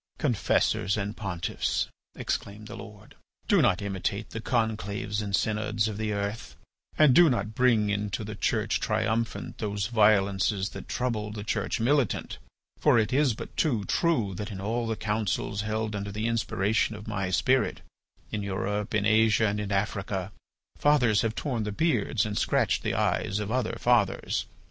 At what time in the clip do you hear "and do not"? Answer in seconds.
6.97-7.53